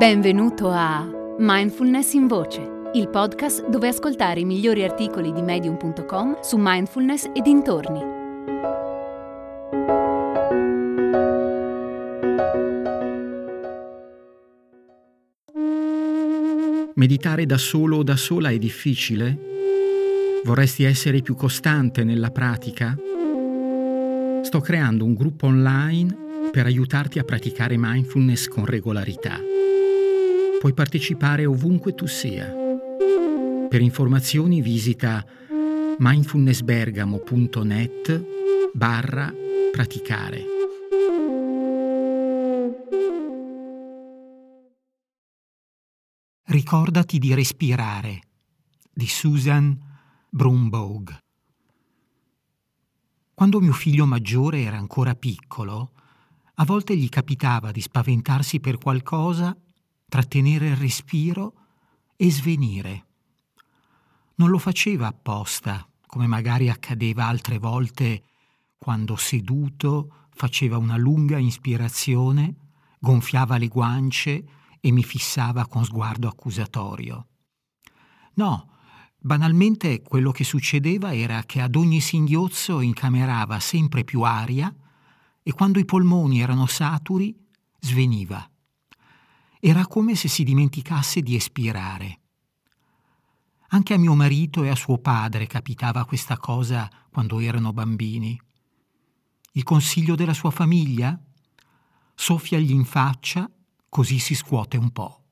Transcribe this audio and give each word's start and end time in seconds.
Benvenuto 0.00 0.70
a 0.70 1.06
Mindfulness 1.36 2.14
in 2.14 2.26
Voce, 2.26 2.90
il 2.94 3.10
podcast 3.10 3.68
dove 3.68 3.88
ascoltare 3.88 4.40
i 4.40 4.46
migliori 4.46 4.82
articoli 4.82 5.30
di 5.30 5.42
medium.com 5.42 6.40
su 6.40 6.56
mindfulness 6.58 7.24
e 7.34 7.42
dintorni. 7.42 8.00
Meditare 16.94 17.44
da 17.44 17.58
solo 17.58 17.98
o 17.98 18.02
da 18.02 18.16
sola 18.16 18.48
è 18.48 18.56
difficile? 18.56 19.38
Vorresti 20.44 20.84
essere 20.84 21.20
più 21.20 21.34
costante 21.34 22.04
nella 22.04 22.30
pratica? 22.30 22.96
Sto 24.40 24.60
creando 24.60 25.04
un 25.04 25.12
gruppo 25.12 25.44
online 25.44 26.48
per 26.50 26.64
aiutarti 26.64 27.18
a 27.18 27.24
praticare 27.24 27.76
mindfulness 27.76 28.48
con 28.48 28.64
regolarità. 28.64 29.49
Puoi 30.60 30.74
partecipare 30.74 31.46
ovunque 31.46 31.94
tu 31.94 32.06
sia. 32.06 32.54
Per 33.66 33.80
informazioni 33.80 34.60
visita 34.60 35.24
mindfulnessbergamo.net 35.98 38.70
barra 38.74 39.32
praticare. 39.72 40.44
Ricordati 46.44 47.18
di 47.18 47.32
respirare 47.32 48.20
di 48.92 49.06
Susan 49.06 49.74
Brumbaugh. 50.28 51.20
Quando 53.32 53.60
mio 53.60 53.72
figlio 53.72 54.04
maggiore 54.04 54.60
era 54.60 54.76
ancora 54.76 55.14
piccolo, 55.14 55.92
a 56.56 56.66
volte 56.66 56.94
gli 56.98 57.08
capitava 57.08 57.70
di 57.70 57.80
spaventarsi 57.80 58.60
per 58.60 58.76
qualcosa 58.76 59.56
trattenere 60.10 60.68
il 60.68 60.76
respiro 60.76 61.54
e 62.16 62.30
svenire. 62.30 63.06
Non 64.34 64.50
lo 64.50 64.58
faceva 64.58 65.06
apposta, 65.06 65.88
come 66.06 66.26
magari 66.26 66.68
accadeva 66.68 67.26
altre 67.26 67.58
volte 67.58 68.24
quando 68.76 69.14
seduto 69.14 70.26
faceva 70.34 70.76
una 70.76 70.96
lunga 70.96 71.38
ispirazione, 71.38 72.56
gonfiava 72.98 73.56
le 73.56 73.68
guance 73.68 74.44
e 74.80 74.90
mi 74.90 75.04
fissava 75.04 75.66
con 75.66 75.84
sguardo 75.84 76.26
accusatorio. 76.26 77.26
No, 78.34 78.70
banalmente 79.16 80.02
quello 80.02 80.32
che 80.32 80.44
succedeva 80.44 81.14
era 81.14 81.44
che 81.44 81.60
ad 81.60 81.76
ogni 81.76 82.00
singhiozzo 82.00 82.80
incamerava 82.80 83.60
sempre 83.60 84.02
più 84.02 84.22
aria 84.22 84.74
e 85.42 85.52
quando 85.52 85.78
i 85.78 85.84
polmoni 85.84 86.40
erano 86.40 86.66
saturi 86.66 87.38
sveniva. 87.78 88.49
Era 89.62 89.86
come 89.86 90.14
se 90.14 90.26
si 90.26 90.42
dimenticasse 90.42 91.20
di 91.20 91.34
espirare. 91.34 92.20
Anche 93.68 93.92
a 93.92 93.98
mio 93.98 94.14
marito 94.14 94.64
e 94.64 94.70
a 94.70 94.74
suo 94.74 94.96
padre 94.96 95.46
capitava 95.46 96.06
questa 96.06 96.38
cosa 96.38 96.90
quando 97.10 97.40
erano 97.40 97.74
bambini. 97.74 98.40
Il 99.52 99.62
consiglio 99.62 100.14
della 100.14 100.32
sua 100.32 100.50
famiglia? 100.50 101.20
Soffiagli 102.14 102.70
in 102.70 102.86
faccia, 102.86 103.50
così 103.90 104.18
si 104.18 104.34
scuote 104.34 104.78
un 104.78 104.90
po'. 104.92 105.24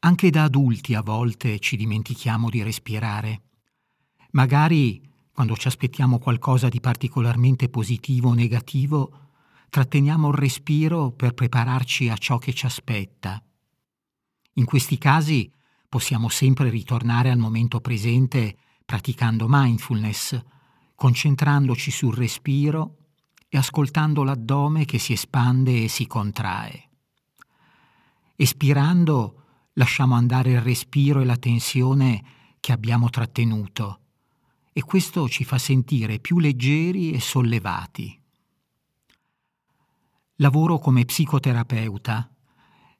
Anche 0.00 0.28
da 0.28 0.42
adulti 0.42 0.92
a 0.92 1.00
volte 1.00 1.58
ci 1.58 1.76
dimentichiamo 1.76 2.50
di 2.50 2.62
respirare. 2.62 3.42
Magari, 4.32 5.02
quando 5.32 5.56
ci 5.56 5.66
aspettiamo 5.66 6.18
qualcosa 6.18 6.68
di 6.68 6.80
particolarmente 6.80 7.70
positivo 7.70 8.28
o 8.28 8.34
negativo, 8.34 9.25
tratteniamo 9.68 10.28
il 10.28 10.34
respiro 10.34 11.10
per 11.10 11.34
prepararci 11.34 12.08
a 12.08 12.16
ciò 12.16 12.38
che 12.38 12.52
ci 12.52 12.66
aspetta. 12.66 13.42
In 14.54 14.64
questi 14.64 14.98
casi 14.98 15.50
possiamo 15.88 16.28
sempre 16.28 16.70
ritornare 16.70 17.30
al 17.30 17.38
momento 17.38 17.80
presente 17.80 18.56
praticando 18.84 19.46
mindfulness, 19.48 20.40
concentrandoci 20.94 21.90
sul 21.90 22.14
respiro 22.14 22.96
e 23.48 23.58
ascoltando 23.58 24.22
l'addome 24.22 24.84
che 24.84 24.98
si 24.98 25.12
espande 25.12 25.84
e 25.84 25.88
si 25.88 26.06
contrae. 26.06 26.88
Espirando 28.36 29.42
lasciamo 29.74 30.14
andare 30.14 30.52
il 30.52 30.60
respiro 30.60 31.20
e 31.20 31.24
la 31.24 31.36
tensione 31.36 32.24
che 32.60 32.72
abbiamo 32.72 33.10
trattenuto 33.10 34.00
e 34.72 34.82
questo 34.82 35.26
ci 35.26 35.42
fa 35.44 35.56
sentire 35.56 36.18
più 36.18 36.38
leggeri 36.38 37.12
e 37.12 37.20
sollevati. 37.20 38.20
Lavoro 40.40 40.78
come 40.78 41.06
psicoterapeuta. 41.06 42.30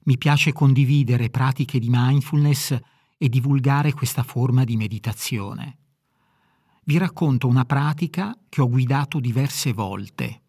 Mi 0.05 0.17
piace 0.17 0.55
condividere 0.55 1.29
pratiche 1.29 1.79
di 1.79 1.89
mindfulness 1.91 2.79
e 3.19 3.29
divulgare 3.29 3.93
questa 3.93 4.23
forma 4.23 4.65
di 4.65 4.75
meditazione. 4.77 5.79
Vi 6.85 6.97
racconto 6.97 7.47
una 7.47 7.67
pratica 7.67 8.35
che 8.49 8.63
ho 8.63 8.69
guidato 8.71 9.21
diverse 9.21 9.75
volte. 9.75 10.43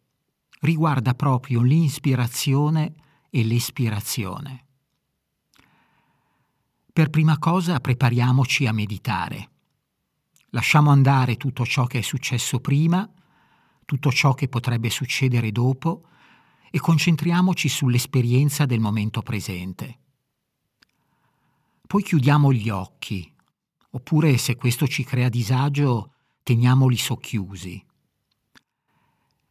Riguarda 0.61 1.13
proprio 1.13 1.61
l'inspirazione 1.61 2.93
e 3.29 3.43
l'espirazione. 3.43 4.65
Per 6.93 7.09
prima 7.09 7.37
cosa 7.37 7.81
prepariamoci 7.81 8.65
a 8.65 8.71
meditare. 8.71 9.49
Lasciamo 10.51 10.91
andare 10.91 11.35
tutto 11.35 11.65
ciò 11.65 11.85
che 11.85 11.99
è 11.99 12.01
successo 12.01 12.61
prima, 12.61 13.07
tutto 13.83 14.09
ciò 14.09 14.33
che 14.33 14.47
potrebbe 14.47 14.89
succedere 14.89 15.51
dopo 15.51 16.03
e 16.69 16.79
concentriamoci 16.79 17.69
sull'esperienza 17.69 18.65
del 18.65 18.79
momento 18.79 19.21
presente. 19.21 19.99
Poi 21.87 22.03
chiudiamo 22.03 22.51
gli 22.51 22.69
occhi, 22.69 23.33
oppure 23.91 24.37
se 24.37 24.55
questo 24.55 24.87
ci 24.87 25.03
crea 25.03 25.29
disagio, 25.29 26.13
teniamoli 26.43 26.97
socchiusi. 26.97 27.85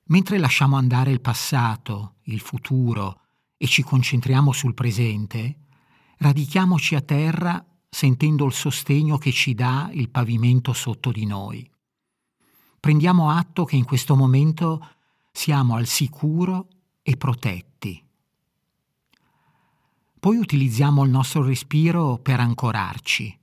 Mentre 0.09 0.39
lasciamo 0.39 0.77
andare 0.77 1.11
il 1.11 1.21
passato, 1.21 2.17
il 2.25 2.41
futuro 2.41 3.21
e 3.57 3.67
ci 3.67 3.83
concentriamo 3.83 4.53
sul 4.53 4.75
presente, 4.75 5.59
radichiamoci 6.19 6.95
a 6.95 7.01
terra 7.01 7.65
sentendo 7.89 8.45
il 8.45 8.53
sostegno 8.53 9.17
che 9.17 9.33
ci 9.33 9.55
dà 9.55 9.89
il 9.93 10.11
pavimento 10.11 10.73
sotto 10.75 11.11
di 11.11 11.25
noi. 11.25 11.69
Prendiamo 12.79 13.31
atto 13.31 13.65
che 13.65 13.77
in 13.77 13.85
questo 13.85 14.15
momento 14.15 14.87
siamo 15.33 15.75
al 15.75 15.87
sicuro 15.87 16.69
e 17.09 17.17
protetti. 17.17 18.03
Poi 20.19 20.37
utilizziamo 20.39 21.05
il 21.05 21.11
nostro 21.11 21.45
respiro 21.45 22.19
per 22.19 22.41
ancorarci. 22.41 23.39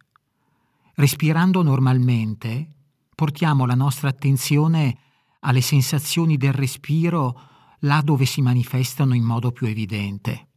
Respirando 0.95 1.63
normalmente, 1.63 2.67
portiamo 3.15 3.65
la 3.65 3.73
nostra 3.73 4.09
attenzione 4.09 4.97
alle 5.39 5.61
sensazioni 5.61 6.35
del 6.35 6.51
respiro 6.51 7.39
là 7.79 8.01
dove 8.01 8.25
si 8.25 8.41
manifestano 8.41 9.15
in 9.15 9.23
modo 9.23 9.53
più 9.53 9.67
evidente. 9.67 10.49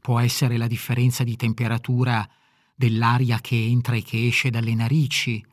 Può 0.00 0.18
essere 0.18 0.56
la 0.56 0.66
differenza 0.66 1.24
di 1.24 1.36
temperatura 1.36 2.26
dell'aria 2.74 3.40
che 3.40 3.62
entra 3.62 3.94
e 3.94 4.02
che 4.02 4.26
esce 4.26 4.48
dalle 4.48 4.74
narici, 4.74 5.44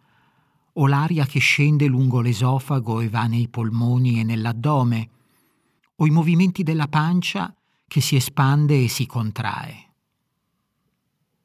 o 0.73 0.87
l'aria 0.87 1.25
che 1.25 1.39
scende 1.39 1.87
lungo 1.87 2.21
l'esofago 2.21 3.01
e 3.01 3.09
va 3.09 3.25
nei 3.25 3.49
polmoni 3.49 4.21
e 4.21 4.23
nell'addome, 4.23 5.09
o 6.01 6.05
i 6.05 6.09
movimenti 6.09 6.63
della 6.63 6.87
pancia 6.87 7.53
che 7.87 8.01
si 8.01 8.15
espande 8.15 8.83
e 8.83 8.87
si 8.87 9.05
contrae. 9.05 9.87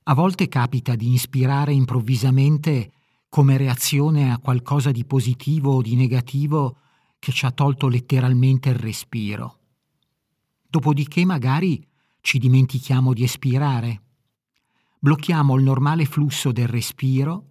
A 0.04 0.14
volte 0.14 0.48
capita 0.48 0.94
di 0.94 1.08
inspirare 1.08 1.72
improvvisamente 1.72 2.92
come 3.28 3.56
reazione 3.56 4.30
a 4.30 4.38
qualcosa 4.38 4.90
di 4.92 5.04
positivo 5.04 5.76
o 5.76 5.82
di 5.82 5.96
negativo 5.96 6.76
che 7.18 7.32
ci 7.32 7.46
ha 7.46 7.50
tolto 7.50 7.88
letteralmente 7.88 8.68
il 8.68 8.76
respiro. 8.76 9.58
Dopodiché 10.68 11.24
magari 11.24 11.84
ci 12.20 12.38
dimentichiamo 12.38 13.12
di 13.12 13.24
espirare. 13.24 14.02
Blocchiamo 14.98 15.56
il 15.56 15.64
normale 15.64 16.04
flusso 16.04 16.52
del 16.52 16.68
respiro 16.68 17.50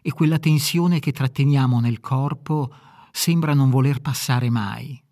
e 0.00 0.12
quella 0.12 0.38
tensione 0.38 1.00
che 1.00 1.12
tratteniamo 1.12 1.80
nel 1.80 2.00
corpo 2.00 2.72
sembra 3.10 3.54
non 3.54 3.70
voler 3.70 4.00
passare 4.00 4.50
mai 4.50 5.02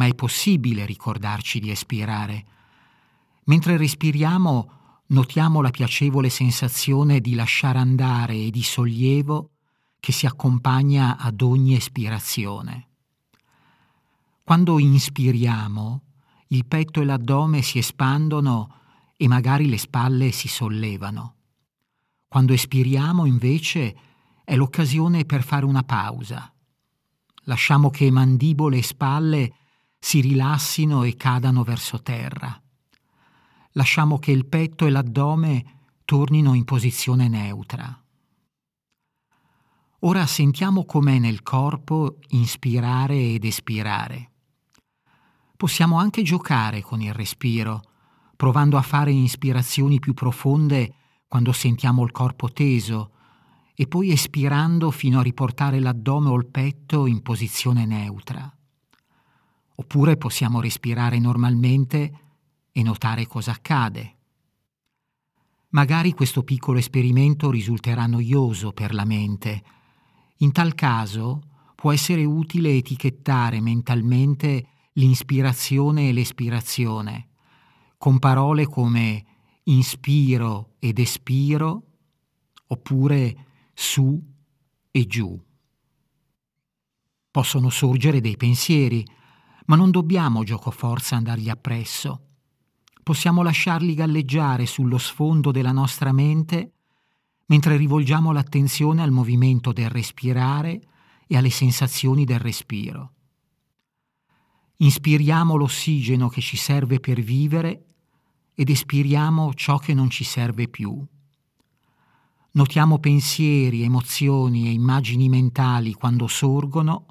ma 0.00 0.06
è 0.06 0.14
possibile 0.14 0.86
ricordarci 0.86 1.60
di 1.60 1.70
espirare. 1.70 2.46
Mentre 3.44 3.76
respiriamo 3.76 5.02
notiamo 5.08 5.60
la 5.60 5.68
piacevole 5.68 6.30
sensazione 6.30 7.20
di 7.20 7.34
lasciare 7.34 7.78
andare 7.78 8.34
e 8.34 8.50
di 8.50 8.62
sollievo 8.62 9.50
che 10.00 10.12
si 10.12 10.24
accompagna 10.24 11.18
ad 11.18 11.42
ogni 11.42 11.74
espirazione. 11.74 12.88
Quando 14.42 14.78
inspiriamo, 14.78 16.02
il 16.48 16.64
petto 16.64 17.02
e 17.02 17.04
l'addome 17.04 17.60
si 17.60 17.76
espandono 17.76 18.76
e 19.18 19.28
magari 19.28 19.68
le 19.68 19.76
spalle 19.76 20.32
si 20.32 20.48
sollevano. 20.48 21.34
Quando 22.26 22.54
espiriamo, 22.54 23.26
invece, 23.26 23.94
è 24.44 24.56
l'occasione 24.56 25.26
per 25.26 25.42
fare 25.42 25.66
una 25.66 25.82
pausa. 25.82 26.50
Lasciamo 27.44 27.90
che 27.90 28.10
mandibole 28.10 28.78
e 28.78 28.82
spalle 28.82 29.54
si 30.00 30.20
rilassino 30.20 31.04
e 31.04 31.14
cadano 31.14 31.62
verso 31.62 32.02
terra. 32.02 32.60
lasciamo 33.74 34.18
che 34.18 34.32
il 34.32 34.46
petto 34.46 34.86
e 34.86 34.90
l'addome 34.90 35.64
tornino 36.04 36.54
in 36.54 36.64
posizione 36.64 37.28
neutra. 37.28 38.02
Ora 40.00 40.26
sentiamo 40.26 40.84
com'è 40.86 41.18
nel 41.18 41.42
corpo 41.42 42.16
inspirare 42.30 43.16
ed 43.16 43.44
espirare. 43.44 44.30
Possiamo 45.56 45.98
anche 45.98 46.22
giocare 46.22 46.80
con 46.80 47.02
il 47.02 47.12
respiro, 47.12 47.82
provando 48.34 48.78
a 48.78 48.82
fare 48.82 49.12
ispirazioni 49.12 50.00
più 50.00 50.14
profonde 50.14 50.94
quando 51.28 51.52
sentiamo 51.52 52.02
il 52.02 52.10
corpo 52.10 52.50
teso 52.50 53.12
e 53.74 53.86
poi 53.86 54.10
espirando 54.10 54.90
fino 54.90 55.20
a 55.20 55.22
riportare 55.22 55.78
l'addome 55.78 56.30
o 56.30 56.34
il 56.34 56.46
petto 56.46 57.06
in 57.06 57.22
posizione 57.22 57.84
neutra. 57.84 58.52
Oppure 59.80 60.18
possiamo 60.18 60.60
respirare 60.60 61.18
normalmente 61.18 62.12
e 62.70 62.82
notare 62.82 63.26
cosa 63.26 63.52
accade. 63.52 64.16
Magari 65.70 66.12
questo 66.12 66.42
piccolo 66.42 66.78
esperimento 66.78 67.50
risulterà 67.50 68.04
noioso 68.04 68.72
per 68.72 68.92
la 68.92 69.06
mente, 69.06 69.64
in 70.38 70.52
tal 70.52 70.74
caso 70.74 71.40
può 71.74 71.92
essere 71.92 72.26
utile 72.26 72.76
etichettare 72.76 73.62
mentalmente 73.62 74.66
l'inspirazione 74.92 76.10
e 76.10 76.12
l'espirazione, 76.12 77.28
con 77.96 78.18
parole 78.18 78.66
come 78.66 79.24
inspiro 79.64 80.74
ed 80.78 80.98
espiro, 80.98 81.84
oppure 82.66 83.46
su 83.72 84.22
e 84.90 85.06
giù. 85.06 85.42
Possono 87.30 87.70
sorgere 87.70 88.20
dei 88.20 88.36
pensieri, 88.36 89.02
ma 89.66 89.76
non 89.76 89.90
dobbiamo 89.90 90.44
giocoforza 90.44 91.16
andargli 91.16 91.48
appresso. 91.48 92.26
Possiamo 93.02 93.42
lasciarli 93.42 93.94
galleggiare 93.94 94.66
sullo 94.66 94.98
sfondo 94.98 95.50
della 95.50 95.72
nostra 95.72 96.12
mente 96.12 96.72
mentre 97.46 97.76
rivolgiamo 97.76 98.30
l'attenzione 98.30 99.02
al 99.02 99.10
movimento 99.10 99.72
del 99.72 99.90
respirare 99.90 100.80
e 101.26 101.36
alle 101.36 101.50
sensazioni 101.50 102.24
del 102.24 102.38
respiro. 102.38 103.12
Inspiriamo 104.76 105.56
l'ossigeno 105.56 106.28
che 106.28 106.40
ci 106.40 106.56
serve 106.56 107.00
per 107.00 107.20
vivere 107.20 107.84
ed 108.54 108.70
espiriamo 108.70 109.52
ciò 109.54 109.78
che 109.78 109.94
non 109.94 110.10
ci 110.10 110.22
serve 110.22 110.68
più. 110.68 111.04
Notiamo 112.52 112.98
pensieri, 112.98 113.82
emozioni 113.82 114.68
e 114.68 114.72
immagini 114.72 115.28
mentali 115.28 115.92
quando 115.92 116.26
sorgono 116.28 117.06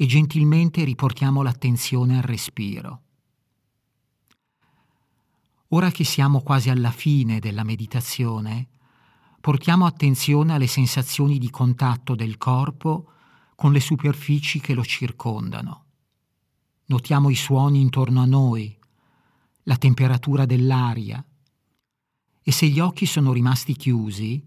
e 0.00 0.06
gentilmente 0.06 0.82
riportiamo 0.82 1.42
l'attenzione 1.42 2.16
al 2.16 2.22
respiro. 2.22 3.02
Ora 5.68 5.90
che 5.90 6.04
siamo 6.04 6.40
quasi 6.40 6.70
alla 6.70 6.90
fine 6.90 7.38
della 7.38 7.64
meditazione, 7.64 8.68
portiamo 9.42 9.84
attenzione 9.84 10.54
alle 10.54 10.68
sensazioni 10.68 11.36
di 11.36 11.50
contatto 11.50 12.14
del 12.14 12.38
corpo 12.38 13.12
con 13.54 13.72
le 13.72 13.80
superfici 13.80 14.58
che 14.58 14.72
lo 14.72 14.86
circondano. 14.86 15.84
Notiamo 16.86 17.28
i 17.28 17.36
suoni 17.36 17.82
intorno 17.82 18.22
a 18.22 18.24
noi, 18.24 18.74
la 19.64 19.76
temperatura 19.76 20.46
dell'aria 20.46 21.22
e 22.42 22.52
se 22.52 22.66
gli 22.68 22.80
occhi 22.80 23.04
sono 23.04 23.34
rimasti 23.34 23.76
chiusi, 23.76 24.42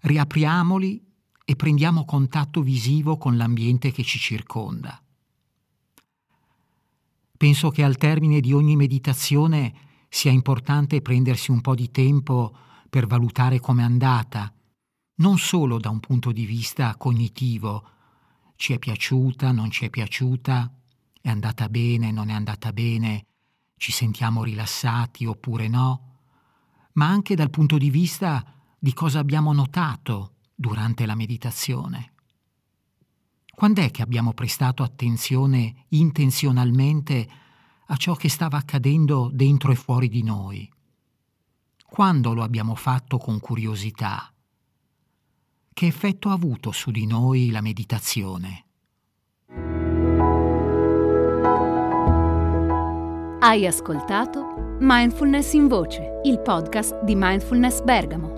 riapriamoli 0.00 1.07
e 1.50 1.56
prendiamo 1.56 2.04
contatto 2.04 2.60
visivo 2.60 3.16
con 3.16 3.38
l'ambiente 3.38 3.90
che 3.90 4.02
ci 4.02 4.18
circonda. 4.18 5.02
Penso 7.38 7.70
che 7.70 7.82
al 7.82 7.96
termine 7.96 8.40
di 8.40 8.52
ogni 8.52 8.76
meditazione 8.76 9.72
sia 10.10 10.30
importante 10.30 11.00
prendersi 11.00 11.50
un 11.50 11.62
po' 11.62 11.74
di 11.74 11.90
tempo 11.90 12.54
per 12.90 13.06
valutare 13.06 13.60
com'è 13.60 13.82
andata, 13.82 14.52
non 15.20 15.38
solo 15.38 15.78
da 15.78 15.88
un 15.88 16.00
punto 16.00 16.32
di 16.32 16.44
vista 16.44 16.94
cognitivo, 16.98 17.88
ci 18.56 18.74
è 18.74 18.78
piaciuta, 18.78 19.50
non 19.50 19.70
ci 19.70 19.86
è 19.86 19.88
piaciuta, 19.88 20.70
è 21.18 21.30
andata 21.30 21.70
bene, 21.70 22.12
non 22.12 22.28
è 22.28 22.34
andata 22.34 22.74
bene, 22.74 23.24
ci 23.78 23.90
sentiamo 23.90 24.44
rilassati 24.44 25.24
oppure 25.24 25.66
no, 25.66 26.18
ma 26.92 27.06
anche 27.06 27.34
dal 27.34 27.48
punto 27.48 27.78
di 27.78 27.88
vista 27.88 28.44
di 28.78 28.92
cosa 28.92 29.18
abbiamo 29.18 29.54
notato 29.54 30.32
durante 30.60 31.06
la 31.06 31.14
meditazione. 31.14 32.14
Quando 33.54 33.80
è 33.80 33.92
che 33.92 34.02
abbiamo 34.02 34.32
prestato 34.32 34.82
attenzione 34.82 35.84
intenzionalmente 35.90 37.28
a 37.86 37.96
ciò 37.96 38.16
che 38.16 38.28
stava 38.28 38.56
accadendo 38.56 39.30
dentro 39.32 39.70
e 39.70 39.76
fuori 39.76 40.08
di 40.08 40.24
noi? 40.24 40.68
Quando 41.86 42.34
lo 42.34 42.42
abbiamo 42.42 42.74
fatto 42.74 43.18
con 43.18 43.38
curiosità? 43.38 44.32
Che 45.72 45.86
effetto 45.86 46.28
ha 46.28 46.32
avuto 46.32 46.72
su 46.72 46.90
di 46.90 47.06
noi 47.06 47.50
la 47.50 47.60
meditazione? 47.60 48.64
Hai 53.38 53.64
ascoltato 53.64 54.76
Mindfulness 54.80 55.52
in 55.52 55.68
Voce, 55.68 56.20
il 56.24 56.40
podcast 56.40 57.00
di 57.04 57.14
Mindfulness 57.14 57.80
Bergamo, 57.82 58.37